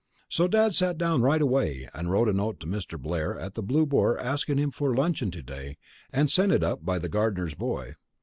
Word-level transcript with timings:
So 0.29 0.47
Dad 0.47 0.73
sat 0.73 0.97
down 0.97 1.21
right 1.21 1.43
away 1.43 1.87
and 1.93 2.09
wrote 2.09 2.27
a 2.27 2.33
note 2.33 2.59
to 2.61 2.65
Mr. 2.65 2.99
Blair 2.99 3.37
at 3.37 3.53
the 3.53 3.61
Blue 3.61 3.85
Boar 3.85 4.17
asking 4.17 4.57
him 4.57 4.71
for 4.71 4.95
luncheon 4.95 5.29
to 5.29 5.43
day, 5.43 5.77
and 6.11 6.27
sent 6.27 6.51
it 6.51 6.63
up 6.63 6.83
by 6.83 6.97
the 6.97 7.07
gardener's 7.07 7.53
boy. 7.53 7.93